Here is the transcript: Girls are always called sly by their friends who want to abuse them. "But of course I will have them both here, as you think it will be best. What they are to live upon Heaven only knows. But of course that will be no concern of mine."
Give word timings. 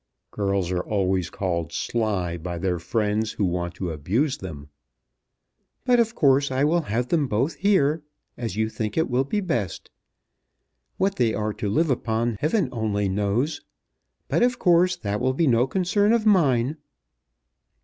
Girls 0.31 0.71
are 0.71 0.81
always 0.81 1.29
called 1.29 1.71
sly 1.71 2.35
by 2.35 2.57
their 2.57 2.79
friends 2.79 3.33
who 3.33 3.45
want 3.45 3.75
to 3.75 3.91
abuse 3.91 4.39
them. 4.39 4.69
"But 5.85 5.99
of 5.99 6.15
course 6.15 6.49
I 6.49 6.63
will 6.63 6.81
have 6.81 7.09
them 7.09 7.27
both 7.27 7.53
here, 7.53 8.01
as 8.35 8.55
you 8.55 8.67
think 8.67 8.97
it 8.97 9.11
will 9.11 9.25
be 9.25 9.41
best. 9.41 9.91
What 10.97 11.17
they 11.17 11.35
are 11.35 11.53
to 11.53 11.69
live 11.69 11.91
upon 11.91 12.37
Heaven 12.39 12.67
only 12.71 13.09
knows. 13.09 13.61
But 14.27 14.41
of 14.41 14.57
course 14.57 14.95
that 14.95 15.21
will 15.21 15.33
be 15.33 15.45
no 15.45 15.67
concern 15.67 16.13
of 16.13 16.25
mine." 16.25 16.77